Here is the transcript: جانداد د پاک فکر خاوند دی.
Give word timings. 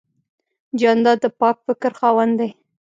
جانداد 0.79 1.17
د 1.23 1.25
پاک 1.39 1.55
فکر 1.67 1.91
خاوند 1.99 2.33
دی. 2.39 2.49